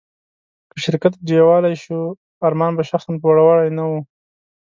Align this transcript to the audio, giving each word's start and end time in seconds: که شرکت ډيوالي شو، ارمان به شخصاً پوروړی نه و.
که 0.69 0.77
شرکت 0.83 1.13
ډيوالي 1.27 1.75
شو، 1.83 1.99
ارمان 2.47 2.71
به 2.77 2.83
شخصاً 2.91 3.13
پوروړی 3.21 3.69
نه 3.77 3.83
و. 3.89 3.91